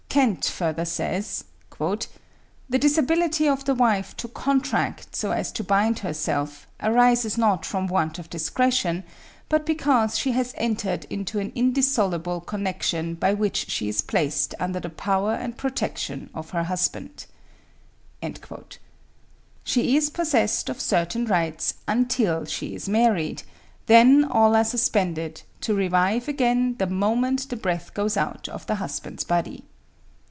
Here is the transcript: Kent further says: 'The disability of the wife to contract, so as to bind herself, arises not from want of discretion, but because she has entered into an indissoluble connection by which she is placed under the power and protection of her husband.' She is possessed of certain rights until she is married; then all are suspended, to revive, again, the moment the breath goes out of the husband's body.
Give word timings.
Kent 0.11 0.43
further 0.47 0.83
says: 0.83 1.45
'The 1.79 2.09
disability 2.77 3.47
of 3.47 3.63
the 3.63 3.73
wife 3.73 4.13
to 4.17 4.27
contract, 4.27 5.15
so 5.15 5.31
as 5.31 5.53
to 5.53 5.63
bind 5.63 5.99
herself, 5.99 6.67
arises 6.83 7.37
not 7.37 7.65
from 7.65 7.87
want 7.87 8.19
of 8.19 8.29
discretion, 8.29 9.05
but 9.47 9.65
because 9.65 10.17
she 10.17 10.33
has 10.33 10.53
entered 10.57 11.05
into 11.05 11.39
an 11.39 11.49
indissoluble 11.55 12.41
connection 12.41 13.13
by 13.15 13.33
which 13.33 13.69
she 13.69 13.87
is 13.87 14.01
placed 14.01 14.53
under 14.59 14.81
the 14.81 14.89
power 14.89 15.33
and 15.33 15.55
protection 15.57 16.29
of 16.35 16.49
her 16.49 16.65
husband.' 16.65 17.25
She 19.63 19.95
is 19.95 20.09
possessed 20.09 20.67
of 20.67 20.81
certain 20.81 21.23
rights 21.23 21.75
until 21.87 22.43
she 22.43 22.75
is 22.75 22.89
married; 22.89 23.43
then 23.85 24.25
all 24.25 24.57
are 24.57 24.65
suspended, 24.65 25.43
to 25.61 25.73
revive, 25.73 26.27
again, 26.27 26.75
the 26.79 26.87
moment 26.87 27.47
the 27.47 27.55
breath 27.55 27.93
goes 27.93 28.17
out 28.17 28.49
of 28.49 28.65
the 28.67 28.75
husband's 28.75 29.23
body. 29.23 29.63